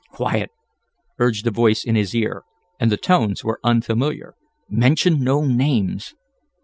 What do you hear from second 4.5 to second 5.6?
"Mention no